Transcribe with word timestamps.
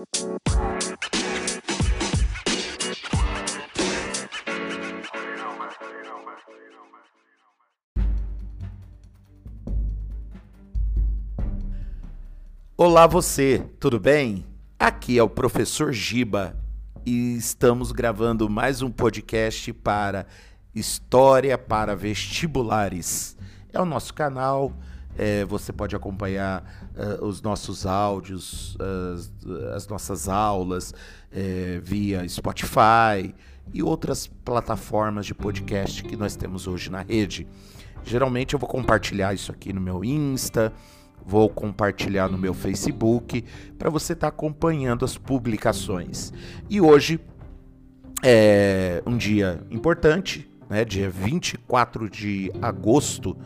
Olá 0.00 0.06
você, 13.06 13.62
tudo 13.78 14.00
bem? 14.00 14.46
Aqui 14.78 15.18
é 15.18 15.22
o 15.22 15.28
professor 15.28 15.92
Giba 15.92 16.56
e 17.04 17.36
estamos 17.36 17.92
gravando 17.92 18.48
mais 18.48 18.80
um 18.80 18.90
podcast 18.90 19.70
para 19.74 20.26
História 20.74 21.58
para 21.58 21.94
Vestibulares. 21.94 23.36
É 23.70 23.78
o 23.78 23.84
nosso 23.84 24.14
canal, 24.14 24.72
é, 25.20 25.44
você 25.44 25.70
pode 25.70 25.94
acompanhar 25.94 26.64
uh, 26.96 27.26
os 27.26 27.42
nossos 27.42 27.84
áudios, 27.84 28.74
as, 29.14 29.30
as 29.76 29.86
nossas 29.86 30.30
aulas 30.30 30.94
é, 31.30 31.78
via 31.82 32.26
Spotify 32.26 33.34
e 33.70 33.82
outras 33.82 34.26
plataformas 34.26 35.26
de 35.26 35.34
podcast 35.34 36.02
que 36.02 36.16
nós 36.16 36.36
temos 36.36 36.66
hoje 36.66 36.90
na 36.90 37.02
rede. 37.02 37.46
Geralmente 38.02 38.54
eu 38.54 38.58
vou 38.58 38.66
compartilhar 38.66 39.34
isso 39.34 39.52
aqui 39.52 39.74
no 39.74 39.80
meu 39.80 40.02
Insta, 40.02 40.72
vou 41.22 41.50
compartilhar 41.50 42.30
no 42.30 42.38
meu 42.38 42.54
Facebook 42.54 43.44
para 43.78 43.90
você 43.90 44.14
estar 44.14 44.30
tá 44.30 44.34
acompanhando 44.34 45.04
as 45.04 45.18
publicações. 45.18 46.32
E 46.70 46.80
hoje 46.80 47.20
é 48.24 49.02
um 49.04 49.18
dia 49.18 49.62
importante, 49.70 50.50
né, 50.66 50.82
dia 50.82 51.10
24 51.10 52.08
de 52.08 52.50
agosto, 52.62 53.36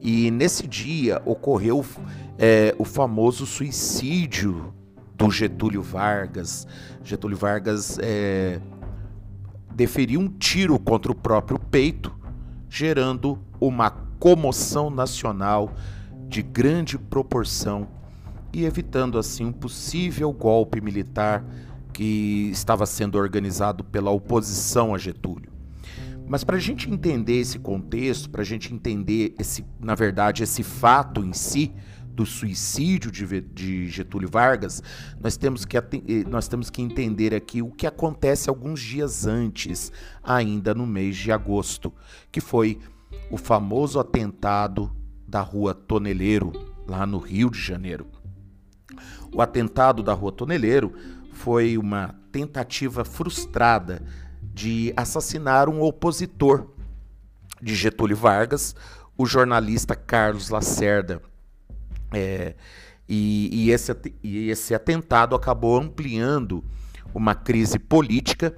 e 0.00 0.30
nesse 0.30 0.66
dia 0.66 1.20
ocorreu 1.24 1.84
é, 2.38 2.74
o 2.78 2.84
famoso 2.84 3.44
suicídio 3.44 4.72
do 5.14 5.30
Getúlio 5.30 5.82
Vargas. 5.82 6.66
Getúlio 7.04 7.36
Vargas 7.36 7.98
é, 8.00 8.60
deferiu 9.74 10.20
um 10.20 10.28
tiro 10.28 10.78
contra 10.78 11.12
o 11.12 11.14
próprio 11.14 11.58
peito, 11.58 12.12
gerando 12.68 13.38
uma 13.60 13.90
comoção 13.90 14.88
nacional 14.88 15.72
de 16.28 16.42
grande 16.42 16.98
proporção 16.98 17.88
e 18.52 18.64
evitando 18.64 19.18
assim 19.18 19.44
um 19.44 19.52
possível 19.52 20.32
golpe 20.32 20.80
militar 20.80 21.44
que 21.92 22.48
estava 22.50 22.86
sendo 22.86 23.18
organizado 23.18 23.84
pela 23.84 24.10
oposição 24.10 24.94
a 24.94 24.98
Getúlio. 24.98 25.59
Mas 26.30 26.44
para 26.44 26.54
a 26.54 26.60
gente 26.60 26.88
entender 26.88 27.40
esse 27.40 27.58
contexto, 27.58 28.30
para 28.30 28.42
a 28.42 28.44
gente 28.44 28.72
entender 28.72 29.34
esse, 29.36 29.66
na 29.80 29.96
verdade, 29.96 30.44
esse 30.44 30.62
fato 30.62 31.24
em 31.24 31.32
si 31.32 31.74
do 32.06 32.24
suicídio 32.24 33.10
de, 33.10 33.40
de 33.40 33.88
Getúlio 33.88 34.28
Vargas, 34.30 34.80
nós 35.20 35.36
temos, 35.36 35.64
que, 35.64 35.76
eh, 35.76 35.82
nós 36.28 36.46
temos 36.46 36.70
que 36.70 36.80
entender 36.80 37.34
aqui 37.34 37.60
o 37.60 37.72
que 37.72 37.84
acontece 37.84 38.48
alguns 38.48 38.80
dias 38.80 39.26
antes, 39.26 39.90
ainda 40.22 40.72
no 40.72 40.86
mês 40.86 41.16
de 41.16 41.32
agosto, 41.32 41.92
que 42.30 42.40
foi 42.40 42.78
o 43.28 43.36
famoso 43.36 43.98
atentado 43.98 44.88
da 45.26 45.40
Rua 45.40 45.74
Toneleiro, 45.74 46.52
lá 46.86 47.04
no 47.04 47.18
Rio 47.18 47.50
de 47.50 47.60
Janeiro. 47.60 48.06
O 49.34 49.42
atentado 49.42 50.00
da 50.00 50.12
Rua 50.12 50.30
Toneleiro 50.30 50.92
foi 51.32 51.76
uma 51.76 52.14
tentativa 52.30 53.04
frustrada 53.04 54.00
de 54.42 54.92
assassinar 54.96 55.68
um 55.68 55.80
opositor 55.80 56.66
de 57.60 57.74
Getúlio 57.74 58.16
Vargas, 58.16 58.74
o 59.16 59.26
jornalista 59.26 59.94
Carlos 59.94 60.48
Lacerda. 60.48 61.20
É, 62.12 62.54
e, 63.08 63.48
e, 63.52 63.70
esse, 63.70 63.94
e 64.22 64.50
esse 64.50 64.74
atentado 64.74 65.34
acabou 65.34 65.76
ampliando 65.76 66.64
uma 67.12 67.34
crise 67.34 67.78
política 67.78 68.56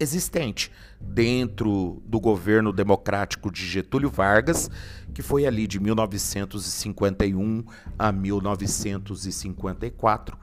existente 0.00 0.72
dentro 1.00 2.02
do 2.04 2.20
governo 2.20 2.72
democrático 2.72 3.50
de 3.50 3.66
Getúlio 3.66 4.10
Vargas, 4.10 4.70
que 5.14 5.22
foi 5.22 5.46
ali 5.46 5.66
de 5.66 5.80
1951 5.80 7.64
a 7.98 8.12
1954. 8.12 10.36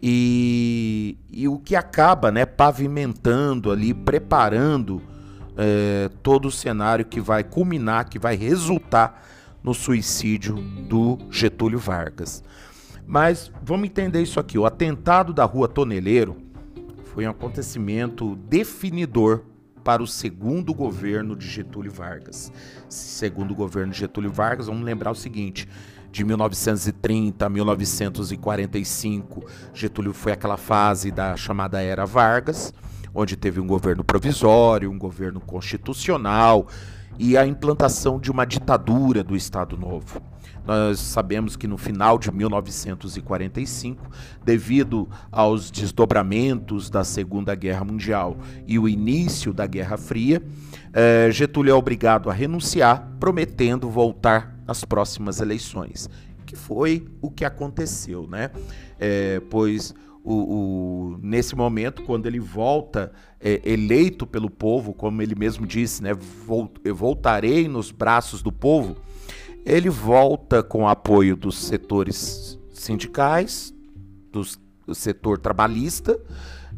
E, 0.00 1.18
e 1.30 1.48
o 1.48 1.58
que 1.58 1.74
acaba 1.74 2.30
né, 2.30 2.46
pavimentando 2.46 3.70
ali, 3.70 3.92
preparando 3.92 5.02
é, 5.56 6.08
todo 6.22 6.46
o 6.46 6.52
cenário 6.52 7.04
que 7.04 7.20
vai 7.20 7.42
culminar, 7.42 8.08
que 8.08 8.18
vai 8.18 8.36
resultar 8.36 9.26
no 9.62 9.74
suicídio 9.74 10.54
do 10.88 11.18
Getúlio 11.30 11.78
Vargas. 11.78 12.44
Mas 13.06 13.50
vamos 13.62 13.88
entender 13.88 14.22
isso 14.22 14.38
aqui: 14.38 14.56
o 14.56 14.66
atentado 14.66 15.32
da 15.32 15.44
Rua 15.44 15.66
Toneleiro 15.66 16.36
foi 17.06 17.26
um 17.26 17.30
acontecimento 17.30 18.36
definidor 18.36 19.44
para 19.82 20.02
o 20.02 20.06
segundo 20.06 20.74
governo 20.74 21.34
de 21.34 21.48
Getúlio 21.48 21.90
Vargas. 21.90 22.52
Segundo 22.88 23.54
governo 23.54 23.92
de 23.92 23.98
Getúlio 23.98 24.30
Vargas, 24.30 24.66
vamos 24.66 24.84
lembrar 24.84 25.10
o 25.10 25.14
seguinte: 25.14 25.68
de 26.10 26.24
1930 26.24 27.44
a 27.44 27.48
1945, 27.48 29.44
Getúlio 29.74 30.12
foi 30.12 30.32
aquela 30.32 30.56
fase 30.56 31.10
da 31.10 31.36
chamada 31.36 31.80
Era 31.82 32.04
Vargas, 32.04 32.72
onde 33.14 33.36
teve 33.36 33.60
um 33.60 33.66
governo 33.66 34.02
provisório, 34.02 34.90
um 34.90 34.98
governo 34.98 35.40
constitucional 35.40 36.66
e 37.18 37.36
a 37.36 37.46
implantação 37.46 38.18
de 38.18 38.30
uma 38.30 38.44
ditadura 38.44 39.24
do 39.24 39.34
Estado 39.34 39.76
Novo. 39.76 40.22
Nós 40.64 41.00
sabemos 41.00 41.56
que 41.56 41.66
no 41.66 41.78
final 41.78 42.18
de 42.18 42.30
1945, 42.30 44.06
devido 44.44 45.08
aos 45.32 45.70
desdobramentos 45.70 46.90
da 46.90 47.04
Segunda 47.04 47.54
Guerra 47.54 47.84
Mundial 47.84 48.36
e 48.66 48.78
o 48.78 48.86
início 48.86 49.52
da 49.52 49.66
Guerra 49.66 49.96
Fria, 49.96 50.42
eh, 50.92 51.30
Getúlio 51.32 51.72
é 51.72 51.74
obrigado 51.74 52.28
a 52.28 52.34
renunciar, 52.34 53.08
prometendo 53.18 53.88
voltar 53.88 54.57
nas 54.68 54.84
próximas 54.84 55.40
eleições, 55.40 56.10
que 56.44 56.54
foi 56.54 57.08
o 57.22 57.30
que 57.30 57.44
aconteceu, 57.44 58.28
né? 58.28 58.50
É, 59.00 59.40
pois 59.48 59.94
o, 60.22 60.34
o, 60.34 61.18
nesse 61.22 61.56
momento, 61.56 62.02
quando 62.02 62.26
ele 62.26 62.38
volta 62.38 63.10
é, 63.40 63.62
eleito 63.64 64.26
pelo 64.26 64.50
povo, 64.50 64.92
como 64.92 65.22
ele 65.22 65.34
mesmo 65.34 65.66
disse, 65.66 66.02
né, 66.02 66.10
eu 66.84 66.94
voltarei 66.94 67.66
nos 67.66 67.90
braços 67.90 68.42
do 68.42 68.52
povo, 68.52 68.96
ele 69.64 69.88
volta 69.88 70.62
com 70.62 70.86
apoio 70.86 71.34
dos 71.34 71.56
setores 71.56 72.58
sindicais, 72.74 73.74
do 74.30 74.94
setor 74.94 75.38
trabalhista, 75.38 76.20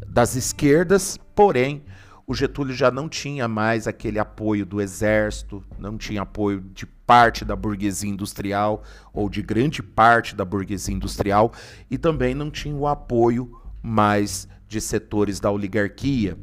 das 0.06 0.36
esquerdas, 0.36 1.18
porém 1.34 1.82
o 2.30 2.34
Getúlio 2.34 2.72
já 2.72 2.92
não 2.92 3.08
tinha 3.08 3.48
mais 3.48 3.88
aquele 3.88 4.16
apoio 4.16 4.64
do 4.64 4.80
exército, 4.80 5.64
não 5.76 5.98
tinha 5.98 6.22
apoio 6.22 6.60
de 6.72 6.86
parte 6.86 7.44
da 7.44 7.56
burguesia 7.56 8.08
industrial 8.08 8.84
ou 9.12 9.28
de 9.28 9.42
grande 9.42 9.82
parte 9.82 10.36
da 10.36 10.44
burguesia 10.44 10.94
industrial 10.94 11.52
e 11.90 11.98
também 11.98 12.32
não 12.32 12.48
tinha 12.48 12.76
o 12.76 12.86
apoio 12.86 13.60
mais 13.82 14.46
de 14.68 14.80
setores 14.80 15.40
da 15.40 15.50
oligarquia. 15.50 16.38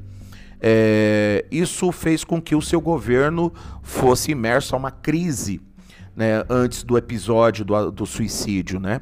É, 0.59 1.45
isso 1.49 1.89
fez 1.93 2.25
com 2.25 2.41
que 2.41 2.53
o 2.53 2.61
seu 2.61 2.81
governo 2.81 3.53
fosse 3.81 4.31
imerso 4.31 4.75
a 4.75 4.77
uma 4.77 4.91
crise 4.91 5.61
né, 6.13 6.43
antes 6.49 6.83
do 6.83 6.97
episódio 6.97 7.63
do, 7.63 7.91
do 7.91 8.05
suicídio. 8.05 8.77
Né? 8.77 8.99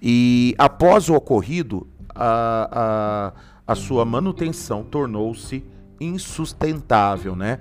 E 0.00 0.54
após 0.56 1.08
o 1.08 1.14
ocorrido, 1.14 1.88
a, 2.14 3.32
a, 3.66 3.72
a 3.72 3.74
sua 3.74 4.04
manutenção 4.04 4.84
tornou-se 4.84 5.64
insustentável. 6.00 7.36
Né? 7.36 7.58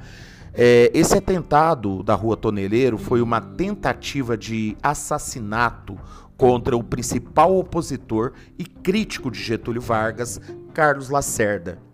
É, 0.54 0.92
esse 0.94 1.18
atentado 1.18 2.02
da 2.04 2.16
Rua 2.16 2.38
Toneleiro 2.38 2.98
foi 2.98 3.22
uma 3.22 3.42
tentativa 3.42 4.38
de 4.38 4.78
assassinato 4.82 5.98
contra 6.38 6.76
o 6.78 6.84
principal 6.84 7.58
opositor 7.58 8.34
e 8.58 8.64
crítico 8.64 9.30
de 9.30 9.42
Getúlio 9.42 9.82
Vargas, 9.82 10.40
Carlos 10.74 11.10
Lacerda 11.10 11.90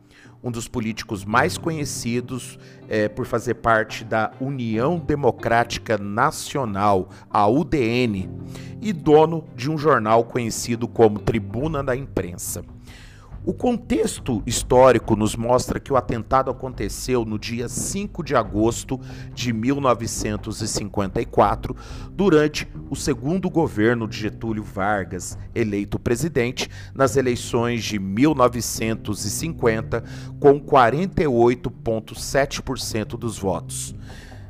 um 0.46 0.52
dos 0.52 0.68
políticos 0.68 1.26
mais 1.26 1.58
conhecidos 1.58 2.60
é, 2.88 3.10
por 3.10 3.26
fazer 3.26 3.56
parte 3.56 4.06
da 4.06 4.32
União 4.40 5.00
Democrática 5.00 5.98
Nacional, 5.98 7.10
a 7.32 7.48
UDN, 7.48 8.30
e 8.80 8.94
dono 8.94 9.44
de 9.56 9.72
um 9.72 9.78
jornal 9.78 10.24
conhecido 10.24 10.88
como 10.88 11.18
Tribuna 11.18 11.84
da 11.84 11.96
Imprensa. 11.96 12.64
O 13.48 13.54
contexto 13.54 14.42
histórico 14.44 15.16
nos 15.16 15.36
mostra 15.36 15.80
que 15.80 15.94
o 15.94 15.96
atentado 15.96 16.50
aconteceu 16.50 17.24
no 17.24 17.38
dia 17.38 17.70
5 17.70 18.24
de 18.24 18.36
agosto 18.36 19.00
de 19.36 19.54
1954, 19.54 21.76
durante 22.10 22.68
o 22.90 22.96
segundo 22.96 23.48
governo 23.48 24.08
de 24.08 24.18
Getúlio 24.18 24.64
Vargas, 24.64 25.38
eleito 25.54 26.00
presidente 26.00 26.68
nas 26.92 27.18
eleições 27.18 27.84
de 27.84 28.00
1950, 28.00 30.04
com 30.40 30.60
48,7% 30.60 33.10
dos 33.10 33.38
votos. 33.38 33.94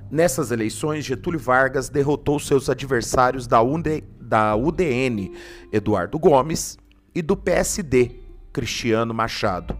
Nessas 0.09 0.51
eleições, 0.51 1.03
Getúlio 1.03 1.41
Vargas 1.41 1.89
derrotou 1.89 2.39
seus 2.39 2.69
adversários 2.69 3.45
da, 3.45 3.61
UD, 3.61 4.05
da 4.21 4.55
UDN, 4.55 5.33
Eduardo 5.69 6.17
Gomes, 6.17 6.77
e 7.13 7.21
do 7.21 7.35
PSD, 7.37 8.23
Cristiano 8.55 9.13
Machado. 9.13 9.77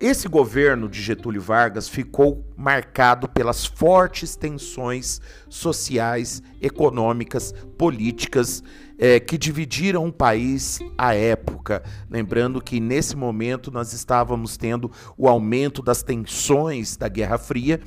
Esse 0.00 0.26
governo 0.26 0.88
de 0.88 1.00
Getúlio 1.00 1.40
Vargas 1.40 1.88
ficou 1.88 2.44
marcado 2.56 3.28
pelas 3.28 3.64
fortes 3.64 4.34
tensões 4.34 5.20
sociais, 5.48 6.42
econômicas, 6.60 7.54
políticas 7.78 8.64
eh, 8.98 9.20
que 9.20 9.38
dividiram 9.38 10.04
o 10.08 10.12
país 10.12 10.80
à 10.98 11.14
época. 11.14 11.84
Lembrando 12.10 12.60
que 12.60 12.80
nesse 12.80 13.14
momento 13.14 13.70
nós 13.70 13.92
estávamos 13.92 14.56
tendo 14.56 14.90
o 15.16 15.28
aumento 15.28 15.80
das 15.80 16.02
tensões 16.02 16.96
da 16.96 17.06
Guerra 17.06 17.38
Fria 17.38 17.78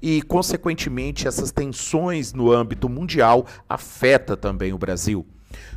e, 0.00 0.22
consequentemente, 0.22 1.28
essas 1.28 1.52
tensões 1.52 2.32
no 2.32 2.50
âmbito 2.50 2.88
mundial 2.88 3.44
afeta 3.68 4.34
também 4.34 4.72
o 4.72 4.78
Brasil. 4.78 5.26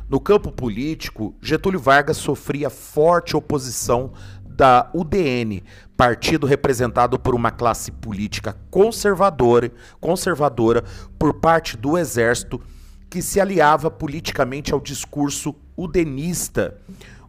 No 0.08 0.20
campo 0.20 0.50
político, 0.50 1.34
Getúlio 1.40 1.78
Vargas 1.78 2.16
sofria 2.16 2.68
forte 2.68 3.36
oposição 3.36 4.12
da 4.44 4.90
UDN, 4.92 5.62
partido 5.96 6.46
representado 6.46 7.18
por 7.18 7.34
uma 7.34 7.50
classe 7.50 7.90
política 7.90 8.56
conservadora, 8.70 9.72
conservadora 10.00 10.84
por 11.18 11.34
parte 11.34 11.76
do 11.76 11.96
exército 11.96 12.60
que 13.08 13.22
se 13.22 13.40
aliava 13.40 13.90
politicamente 13.90 14.72
ao 14.74 14.80
discurso 14.80 15.54
udenista, 15.76 16.76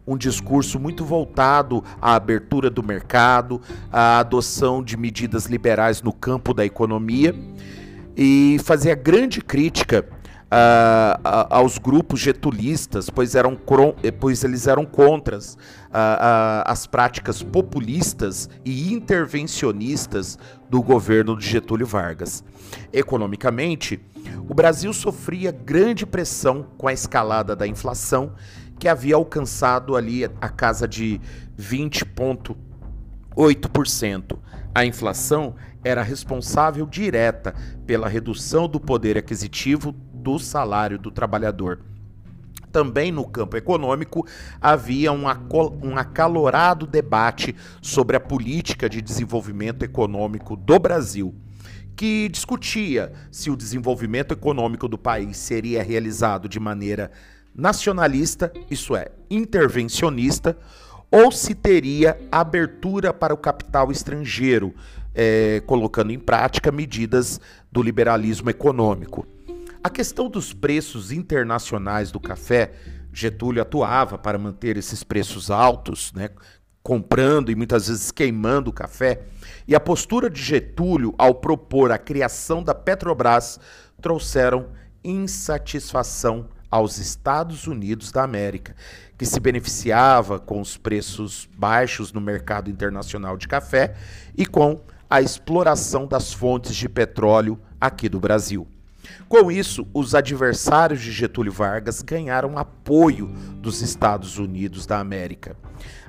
um 0.06 0.16
discurso 0.16 0.78
muito 0.78 1.04
voltado 1.04 1.82
à 2.00 2.14
abertura 2.14 2.68
do 2.68 2.82
mercado, 2.82 3.60
à 3.90 4.18
adoção 4.18 4.82
de 4.82 4.96
medidas 4.96 5.46
liberais 5.46 6.02
no 6.02 6.12
campo 6.12 6.52
da 6.52 6.64
economia 6.64 7.34
e 8.16 8.58
fazia 8.64 8.94
grande 8.94 9.40
crítica 9.40 10.08
uh, 10.52 11.16
aos 11.48 11.78
grupos 11.78 12.20
getulistas, 12.20 13.08
pois, 13.08 13.34
eram, 13.34 13.58
pois 14.20 14.44
eles 14.44 14.66
eram 14.66 14.84
contra 14.84 15.38
uh, 15.38 15.40
as 16.66 16.86
práticas 16.86 17.42
populistas 17.42 18.50
e 18.64 18.92
intervencionistas 18.92 20.38
do 20.68 20.82
governo 20.82 21.38
de 21.38 21.48
Getúlio 21.48 21.86
Vargas. 21.86 22.44
Economicamente, 22.92 23.98
o 24.48 24.54
Brasil 24.54 24.92
sofria 24.92 25.50
grande 25.50 26.04
pressão 26.04 26.66
com 26.76 26.86
a 26.86 26.92
escalada 26.92 27.56
da 27.56 27.66
inflação, 27.66 28.34
que 28.78 28.88
havia 28.88 29.14
alcançado 29.14 29.96
ali 29.96 30.24
a 30.24 30.48
casa 30.48 30.86
de 30.86 31.18
20,8%. 31.58 34.38
A 34.74 34.84
inflação 34.84 35.54
era 35.84 36.02
responsável 36.02 36.86
direta 36.86 37.54
pela 37.86 38.08
redução 38.08 38.66
do 38.66 38.80
poder 38.80 39.18
aquisitivo 39.18 39.94
do 40.22 40.38
salário 40.38 40.98
do 40.98 41.10
trabalhador. 41.10 41.80
Também 42.70 43.12
no 43.12 43.26
campo 43.26 43.56
econômico 43.56 44.26
havia 44.60 45.12
um, 45.12 45.24
um 45.82 45.96
acalorado 45.96 46.86
debate 46.86 47.54
sobre 47.82 48.16
a 48.16 48.20
política 48.20 48.88
de 48.88 49.02
desenvolvimento 49.02 49.82
econômico 49.82 50.56
do 50.56 50.78
Brasil 50.78 51.34
que 51.94 52.28
discutia 52.28 53.12
se 53.30 53.50
o 53.50 53.56
desenvolvimento 53.56 54.32
econômico 54.32 54.88
do 54.88 54.98
país 54.98 55.36
seria 55.36 55.82
realizado 55.82 56.48
de 56.48 56.58
maneira 56.58 57.10
nacionalista, 57.54 58.52
isso 58.70 58.96
é, 58.96 59.08
intervencionista, 59.30 60.56
ou 61.10 61.30
se 61.30 61.54
teria 61.54 62.18
abertura 62.30 63.12
para 63.12 63.34
o 63.34 63.36
capital 63.36 63.92
estrangeiro, 63.92 64.74
é, 65.14 65.62
colocando 65.66 66.10
em 66.10 66.18
prática 66.18 66.72
medidas 66.72 67.38
do 67.70 67.82
liberalismo 67.82 68.48
econômico. 68.48 69.26
A 69.84 69.90
questão 69.90 70.30
dos 70.30 70.52
preços 70.52 71.10
internacionais 71.10 72.12
do 72.12 72.20
café, 72.20 72.72
Getúlio 73.12 73.60
atuava 73.60 74.16
para 74.16 74.38
manter 74.38 74.76
esses 74.76 75.02
preços 75.02 75.50
altos, 75.50 76.12
né, 76.12 76.30
comprando 76.84 77.50
e 77.50 77.56
muitas 77.56 77.88
vezes 77.88 78.12
queimando 78.12 78.70
o 78.70 78.72
café. 78.72 79.22
E 79.66 79.74
a 79.74 79.80
postura 79.80 80.30
de 80.30 80.40
Getúlio 80.40 81.12
ao 81.18 81.34
propor 81.34 81.90
a 81.90 81.98
criação 81.98 82.62
da 82.62 82.72
Petrobras 82.72 83.58
trouxeram 84.00 84.68
insatisfação 85.02 86.48
aos 86.70 86.98
Estados 86.98 87.66
Unidos 87.66 88.12
da 88.12 88.22
América, 88.22 88.76
que 89.18 89.26
se 89.26 89.40
beneficiava 89.40 90.38
com 90.38 90.60
os 90.60 90.76
preços 90.76 91.48
baixos 91.58 92.12
no 92.12 92.20
mercado 92.20 92.70
internacional 92.70 93.36
de 93.36 93.48
café 93.48 93.96
e 94.36 94.46
com 94.46 94.80
a 95.10 95.20
exploração 95.20 96.06
das 96.06 96.32
fontes 96.32 96.76
de 96.76 96.88
petróleo 96.88 97.58
aqui 97.80 98.08
do 98.08 98.20
Brasil. 98.20 98.68
Com 99.28 99.50
isso, 99.50 99.86
os 99.94 100.14
adversários 100.14 101.00
de 101.00 101.10
Getúlio 101.10 101.52
Vargas 101.52 102.02
ganharam 102.02 102.58
apoio 102.58 103.26
dos 103.56 103.80
Estados 103.80 104.38
Unidos 104.38 104.86
da 104.86 104.98
América. 104.98 105.56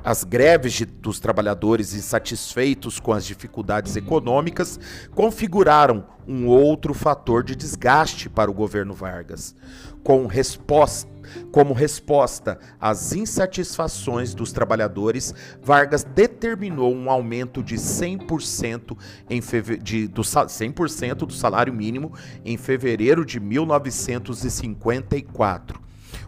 As 0.04 0.24
greves 0.24 0.74
de, 0.74 0.86
dos 0.86 1.20
trabalhadores 1.20 1.94
insatisfeitos 1.94 3.00
com 3.00 3.14
as 3.14 3.26
dificuldades 3.26 3.96
econômicas 3.96 4.80
configuraram 5.16 6.06
um 6.28 6.48
outro 6.48 6.94
fator 6.94 7.44
de 7.44 7.56
desgaste 7.56 8.30
para 8.30 8.52
o 8.52 8.54
governo 8.54 8.94
Vargas. 8.94 9.56
Com 10.04 10.28
resposta 10.28 11.12
como 11.52 11.74
resposta 11.74 12.58
às 12.80 13.14
insatisfações 13.14 14.34
dos 14.34 14.52
trabalhadores, 14.52 15.34
Vargas 15.62 16.04
determinou 16.04 16.92
um 16.94 17.10
aumento 17.10 17.64
de 17.64 17.75
100%, 17.75 18.98
em 19.30 19.42
de, 19.81 20.08
do, 20.08 20.24
100 20.24 20.72
do 21.16 21.34
salário 21.34 21.74
mínimo 21.74 22.14
em 22.44 22.58
fevereiro 22.58 23.25
de 23.25 23.40
1954, 23.40 25.81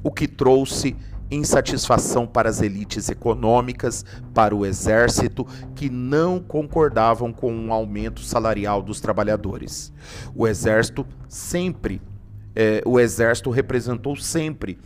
o 0.04 0.12
que 0.12 0.28
trouxe 0.28 0.96
insatisfação 1.30 2.28
para 2.28 2.50
as 2.50 2.62
elites 2.62 3.10
econômicas, 3.10 4.06
para 4.34 4.56
o 4.56 4.66
exército, 4.66 5.46
que 5.76 5.90
não 5.90 6.40
concordavam 6.40 7.34
com 7.34 7.52
um 7.52 7.74
aumento 7.74 8.22
salarial 8.22 8.82
dos 8.82 9.00
trabalhadores. 9.00 9.92
O 10.36 10.48
exército 10.48 11.06
sempre 11.28 12.02
é, 12.56 12.82
o 12.86 13.00
exército 13.00 13.50
representou 13.50 14.16
sempre 14.16 14.78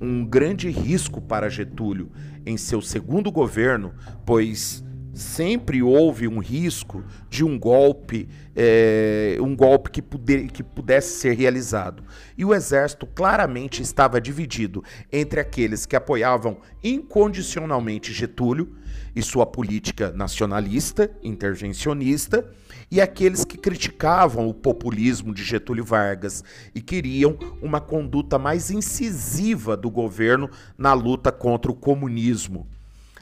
um 0.00 0.24
grande 0.24 0.70
risco 0.70 1.20
para 1.20 1.48
Getúlio 1.48 2.10
em 2.46 2.56
seu 2.56 2.80
segundo 2.80 3.30
governo, 3.30 3.92
pois 4.24 4.84
sempre 5.18 5.82
houve 5.82 6.28
um 6.28 6.38
risco 6.38 7.04
de 7.28 7.44
um 7.44 7.58
golpe, 7.58 8.28
é, 8.54 9.36
um 9.40 9.54
golpe 9.54 9.90
que, 9.90 10.00
puder, 10.00 10.46
que 10.46 10.62
pudesse 10.62 11.18
ser 11.18 11.32
realizado. 11.32 12.04
E 12.36 12.44
o 12.44 12.54
exército 12.54 13.04
claramente 13.04 13.82
estava 13.82 14.20
dividido 14.20 14.82
entre 15.12 15.40
aqueles 15.40 15.84
que 15.84 15.96
apoiavam 15.96 16.58
incondicionalmente 16.82 18.12
Getúlio 18.12 18.76
e 19.14 19.20
sua 19.20 19.44
política 19.44 20.12
nacionalista, 20.12 21.10
intervencionista, 21.22 22.48
e 22.90 23.00
aqueles 23.00 23.44
que 23.44 23.58
criticavam 23.58 24.48
o 24.48 24.54
populismo 24.54 25.34
de 25.34 25.44
Getúlio 25.44 25.84
Vargas 25.84 26.42
e 26.74 26.80
queriam 26.80 27.36
uma 27.60 27.80
conduta 27.80 28.38
mais 28.38 28.70
incisiva 28.70 29.76
do 29.76 29.90
governo 29.90 30.48
na 30.76 30.94
luta 30.94 31.30
contra 31.30 31.70
o 31.70 31.74
comunismo. 31.74 32.66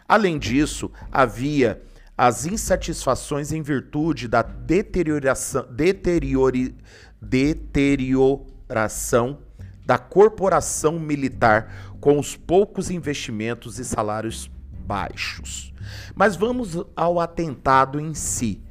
Além 0.08 0.38
disso, 0.38 0.90
havia 1.10 1.82
as 2.16 2.46
insatisfações 2.46 3.50
em 3.52 3.60
virtude 3.60 4.28
da 4.28 4.40
deterioração, 4.42 5.66
deteriori, 5.70 6.74
deterioração 7.20 9.40
da 9.84 9.98
corporação 9.98 10.98
militar 10.98 11.92
com 12.00 12.18
os 12.18 12.34
poucos 12.36 12.90
investimentos 12.90 13.78
e 13.78 13.84
salários 13.84 14.50
baixos. 14.86 15.74
Mas 16.14 16.36
vamos 16.36 16.78
ao 16.94 17.20
atentado 17.20 18.00
em 18.00 18.14
si. 18.14 18.62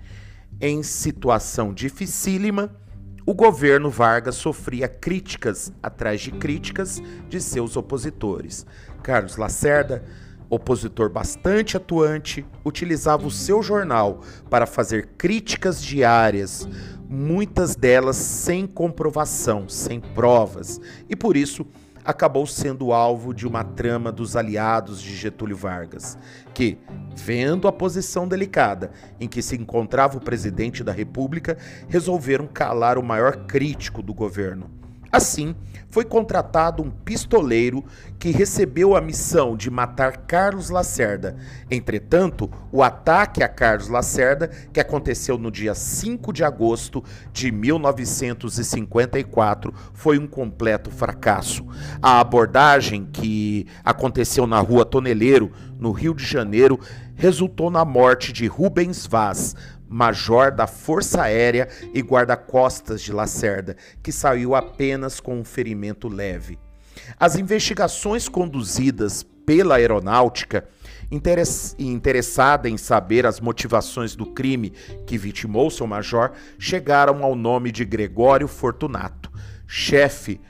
Em 0.59 0.83
situação 0.83 1.73
dificílima, 1.73 2.73
o 3.25 3.33
governo 3.33 3.89
Vargas 3.89 4.35
sofria 4.35 4.87
críticas 4.87 5.73
atrás 5.83 6.21
de 6.21 6.31
críticas 6.31 7.01
de 7.27 7.41
seus 7.41 7.75
opositores. 7.75 8.65
Carlos 9.03 9.35
Lacerda, 9.35 10.05
opositor 10.49 11.09
bastante 11.09 11.75
atuante, 11.75 12.45
utilizava 12.63 13.27
o 13.27 13.31
seu 13.31 13.61
jornal 13.61 14.21
para 14.49 14.65
fazer 14.65 15.09
críticas 15.17 15.83
diárias, 15.83 16.67
muitas 17.09 17.75
delas 17.75 18.15
sem 18.15 18.65
comprovação, 18.65 19.67
sem 19.67 19.99
provas, 19.99 20.79
e 21.09 21.15
por 21.15 21.35
isso 21.35 21.65
acabou 22.05 22.45
sendo 22.45 22.93
alvo 22.93 23.33
de 23.33 23.47
uma 23.47 23.63
trama 23.63 24.11
dos 24.11 24.35
aliados 24.35 25.01
de 25.01 25.15
Getúlio 25.15 25.57
Vargas, 25.57 26.17
que, 26.53 26.77
vendo 27.15 27.67
a 27.67 27.71
posição 27.71 28.27
delicada 28.27 28.91
em 29.19 29.27
que 29.27 29.41
se 29.41 29.55
encontrava 29.55 30.17
o 30.17 30.21
presidente 30.21 30.83
da 30.83 30.91
República, 30.91 31.57
resolveram 31.89 32.45
calar 32.45 32.97
o 32.97 33.03
maior 33.03 33.47
crítico 33.47 34.03
do 34.03 34.13
governo. 34.13 34.84
Assim, 35.15 35.55
foi 35.89 36.03
contratado 36.03 36.83
um 36.83 36.91
pistoleiro 36.91 37.85
que 38.19 38.31
recebeu 38.31 38.97
a 38.97 39.01
missão 39.01 39.55
de 39.55 39.71
matar 39.71 40.25
Carlos 40.27 40.69
Lacerda. 40.69 41.37
Entretanto, 41.71 42.51
o 42.69 42.83
ataque 42.83 43.41
a 43.41 43.47
Carlos 43.47 43.87
Lacerda, 43.87 44.49
que 44.73 44.79
aconteceu 44.81 45.37
no 45.37 45.49
dia 45.49 45.73
5 45.73 46.33
de 46.33 46.43
agosto 46.43 47.01
de 47.31 47.49
1954, 47.49 49.73
foi 49.93 50.19
um 50.19 50.27
completo 50.27 50.91
fracasso. 50.91 51.65
A 52.01 52.19
abordagem 52.19 53.05
que 53.05 53.65
aconteceu 53.85 54.45
na 54.45 54.59
rua 54.59 54.83
Toneleiro, 54.83 55.49
no 55.79 55.93
Rio 55.93 56.13
de 56.13 56.25
Janeiro, 56.25 56.77
resultou 57.15 57.71
na 57.71 57.85
morte 57.85 58.33
de 58.33 58.47
Rubens 58.47 59.07
Vaz, 59.07 59.55
major 59.87 60.51
da 60.51 60.67
Força 60.67 61.23
Aérea 61.23 61.67
e 61.93 62.01
guarda-costas 62.01 63.01
de 63.01 63.11
Lacerda, 63.11 63.75
que 64.01 64.11
saiu 64.11 64.55
apenas 64.55 65.19
com 65.19 65.39
um 65.39 65.43
ferimento 65.43 66.07
leve. 66.07 66.57
As 67.19 67.35
investigações 67.35 68.27
conduzidas 68.27 69.23
pela 69.45 69.75
aeronáutica, 69.75 70.67
interessada 71.11 72.67
em 72.67 72.77
saber 72.77 73.25
as 73.25 73.39
motivações 73.39 74.15
do 74.15 74.25
crime 74.25 74.71
que 75.05 75.17
vitimou 75.17 75.69
seu 75.69 75.85
major, 75.85 76.31
chegaram 76.57 77.23
ao 77.23 77.35
nome 77.35 77.71
de 77.71 77.85
Gregório 77.85 78.47
Fortunato, 78.47 79.31
chefe 79.67 80.41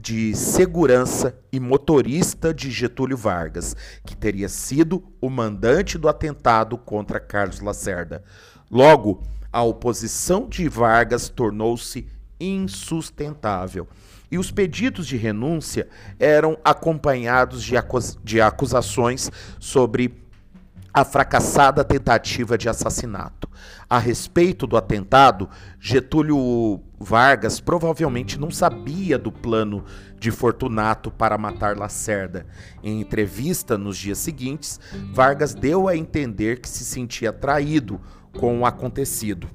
de 0.00 0.34
segurança 0.34 1.36
e 1.52 1.58
motorista 1.58 2.54
de 2.54 2.70
Getúlio 2.70 3.16
Vargas, 3.16 3.74
que 4.06 4.16
teria 4.16 4.48
sido 4.48 5.02
o 5.20 5.28
mandante 5.28 5.98
do 5.98 6.08
atentado 6.08 6.78
contra 6.78 7.18
Carlos 7.18 7.60
Lacerda. 7.60 8.22
Logo, 8.70 9.22
a 9.52 9.62
oposição 9.62 10.46
de 10.48 10.68
Vargas 10.68 11.28
tornou-se 11.28 12.06
insustentável 12.38 13.88
e 14.30 14.38
os 14.38 14.50
pedidos 14.50 15.06
de 15.06 15.16
renúncia 15.16 15.88
eram 16.18 16.58
acompanhados 16.62 17.62
de, 17.64 17.76
acus 17.76 18.18
de 18.22 18.40
acusações 18.40 19.30
sobre 19.58 20.22
a 20.92 21.04
fracassada 21.04 21.84
tentativa 21.84 22.58
de 22.58 22.68
assassinato. 22.68 23.48
A 23.88 23.98
respeito 23.98 24.66
do 24.66 24.76
atentado, 24.76 25.48
Getúlio 25.80 26.80
Vargas 26.98 27.60
provavelmente 27.60 28.38
não 28.38 28.50
sabia 28.50 29.18
do 29.18 29.30
plano 29.30 29.84
de 30.18 30.30
Fortunato 30.30 31.10
para 31.10 31.38
matar 31.38 31.76
Lacerda. 31.76 32.46
Em 32.82 33.00
entrevista 33.00 33.78
nos 33.78 33.96
dias 33.96 34.18
seguintes, 34.18 34.80
Vargas 35.12 35.54
deu 35.54 35.88
a 35.88 35.96
entender 35.96 36.60
que 36.60 36.68
se 36.68 36.84
sentia 36.84 37.32
traído 37.32 38.00
com 38.38 38.60
o 38.60 38.64
acontecido 38.64 39.46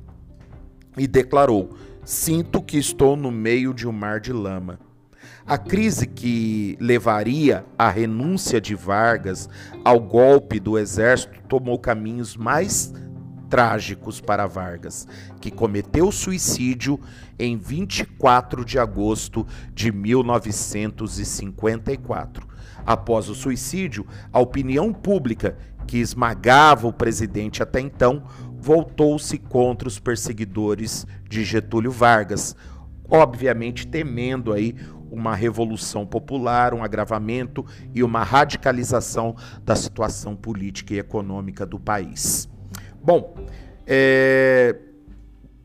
e 0.95 1.07
declarou: 1.07 1.71
Sinto 2.05 2.61
que 2.61 2.77
estou 2.77 3.15
no 3.15 3.31
meio 3.31 3.73
de 3.73 3.87
um 3.87 3.91
mar 3.91 4.19
de 4.19 4.31
lama. 4.31 4.77
A 5.45 5.57
crise 5.57 6.05
que 6.05 6.77
levaria 6.79 7.65
à 7.77 7.89
renúncia 7.89 8.61
de 8.61 8.75
Vargas 8.75 9.49
ao 9.83 9.99
golpe 9.99 10.59
do 10.59 10.77
exército 10.77 11.41
tomou 11.49 11.79
caminhos 11.79 12.37
mais 12.37 12.93
trágicos 13.49 14.21
para 14.21 14.45
Vargas, 14.47 15.07
que 15.39 15.49
cometeu 15.51 16.11
suicídio 16.11 16.99
em 17.37 17.55
24 17.57 18.65
de 18.65 18.79
agosto 18.79 19.45
de 19.73 19.91
1954. 19.91 22.47
Após 22.85 23.29
o 23.29 23.35
suicídio, 23.35 24.05
a 24.31 24.39
opinião 24.39 24.91
pública, 24.91 25.55
que 25.85 25.97
esmagava 25.97 26.87
o 26.87 26.93
presidente 26.93 27.61
até 27.61 27.79
então, 27.79 28.23
voltou-se 28.63 29.37
contra 29.37 29.89
os 29.89 29.99
perseguidores 29.99 31.05
de 31.29 31.43
Getúlio 31.43 31.91
Vargas, 31.91 32.55
obviamente 33.09 33.85
temendo 33.85 34.53
aí 34.53 34.73
uma 35.11 35.35
revolução 35.35 36.05
popular, 36.05 36.73
um 36.73 36.81
agravamento 36.81 37.65
e 37.93 38.01
uma 38.01 38.23
radicalização 38.23 39.35
da 39.65 39.75
situação 39.75 40.33
política 40.33 40.93
e 40.93 40.99
econômica 40.99 41.65
do 41.65 41.77
país. 41.77 42.47
Bom, 43.03 43.35
é... 43.85 44.79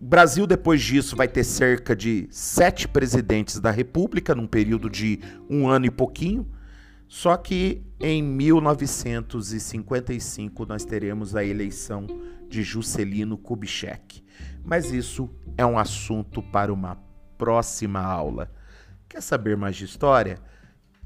Brasil 0.00 0.44
depois 0.44 0.82
disso 0.82 1.14
vai 1.14 1.28
ter 1.28 1.44
cerca 1.44 1.94
de 1.94 2.26
sete 2.32 2.88
presidentes 2.88 3.60
da 3.60 3.70
República 3.70 4.34
num 4.34 4.48
período 4.48 4.90
de 4.90 5.20
um 5.48 5.68
ano 5.68 5.86
e 5.86 5.90
pouquinho. 5.90 6.44
Só 7.06 7.36
que 7.36 7.80
em 8.00 8.22
1955 8.22 10.66
nós 10.66 10.84
teremos 10.84 11.34
a 11.34 11.44
eleição 11.44 12.06
de 12.48 12.62
Juscelino 12.62 13.36
Kubitschek. 13.36 14.24
Mas 14.64 14.90
isso 14.92 15.30
é 15.56 15.64
um 15.64 15.78
assunto 15.78 16.42
para 16.42 16.72
uma 16.72 16.96
próxima 17.36 18.00
aula. 18.00 18.50
Quer 19.08 19.22
saber 19.22 19.56
mais 19.56 19.76
de 19.76 19.84
história? 19.84 20.38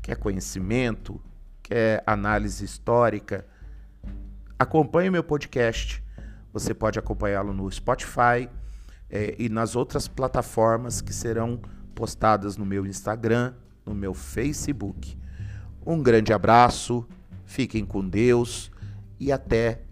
Quer 0.00 0.16
conhecimento? 0.16 1.20
Quer 1.62 2.02
análise 2.06 2.64
histórica? 2.64 3.46
Acompanhe 4.58 5.10
meu 5.10 5.22
podcast. 5.22 6.02
Você 6.52 6.74
pode 6.74 6.98
acompanhá-lo 6.98 7.52
no 7.52 7.70
Spotify 7.70 8.48
é, 9.08 9.34
e 9.38 9.48
nas 9.48 9.76
outras 9.76 10.08
plataformas 10.08 11.00
que 11.00 11.12
serão 11.12 11.60
postadas 11.94 12.56
no 12.56 12.66
meu 12.66 12.86
Instagram, 12.86 13.54
no 13.86 13.94
meu 13.94 14.14
Facebook. 14.14 15.18
Um 15.84 16.02
grande 16.02 16.32
abraço, 16.32 17.06
fiquem 17.44 17.84
com 17.84 18.06
Deus 18.06 18.70
e 19.18 19.30
até 19.32 19.82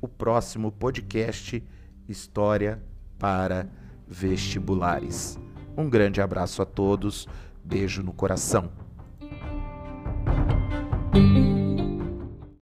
o 0.00 0.08
próximo 0.08 0.70
podcast 0.72 1.62
História 2.08 2.82
para 3.18 3.68
Vestibulares. 4.06 5.38
Um 5.76 5.88
grande 5.88 6.20
abraço 6.20 6.62
a 6.62 6.64
todos, 6.64 7.26
beijo 7.64 8.02
no 8.02 8.12
coração. 8.12 8.70